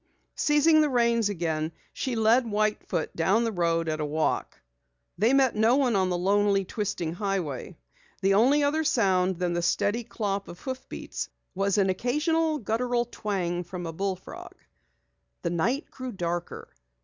[0.35, 4.59] Seizing the reins again, she led White Foot down the road at a walk.
[5.19, 7.77] They met no one on the lonely, twisting highway.
[8.23, 13.63] The only sound other than the steady clop of hoofbeats was an occasional guttural twang
[13.63, 14.53] from a bullfrog.
[15.43, 16.67] The night grew darker.